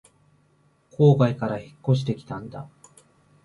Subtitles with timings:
[0.89, 2.67] 郊外から引っ越してきたんだ